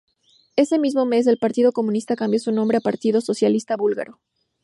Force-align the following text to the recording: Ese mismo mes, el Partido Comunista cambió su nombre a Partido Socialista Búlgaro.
Ese 0.55 0.79
mismo 0.79 1.05
mes, 1.05 1.27
el 1.27 1.37
Partido 1.37 1.73
Comunista 1.73 2.15
cambió 2.15 2.39
su 2.39 2.51
nombre 2.51 2.79
a 2.79 2.81
Partido 2.81 3.21
Socialista 3.21 3.77
Búlgaro. 3.77 4.19